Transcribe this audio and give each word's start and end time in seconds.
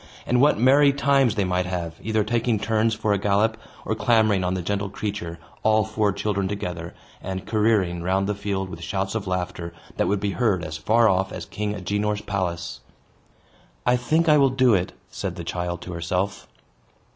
And 0.25 0.41
what 0.41 0.57
merry 0.59 0.91
times 0.91 1.35
they 1.35 1.43
might 1.43 1.67
have, 1.67 1.93
either 2.01 2.23
taking 2.23 2.57
turns 2.57 2.95
for 2.95 3.13
a 3.13 3.19
gallop, 3.19 3.55
or 3.85 3.93
clambering 3.93 4.43
on 4.43 4.55
the 4.55 4.63
gentle 4.63 4.89
creature, 4.89 5.37
all 5.61 5.83
four 5.85 6.11
children 6.11 6.47
together, 6.47 6.95
and 7.21 7.45
careering 7.45 8.01
round 8.01 8.25
the 8.25 8.33
field 8.33 8.67
with 8.69 8.81
shouts 8.81 9.13
of 9.13 9.27
laughter 9.27 9.75
that 9.97 10.07
would 10.07 10.19
be 10.19 10.31
heard 10.31 10.65
as 10.65 10.75
far 10.75 11.07
off 11.07 11.31
as 11.31 11.45
King 11.45 11.75
Agenor's 11.75 12.21
palace! 12.21 12.79
"I 13.85 13.95
think 13.95 14.27
I 14.27 14.39
will 14.39 14.49
do 14.49 14.73
it," 14.73 14.93
said 15.11 15.35
the 15.35 15.43
child 15.43 15.81
to 15.83 15.93
herself. 15.93 16.47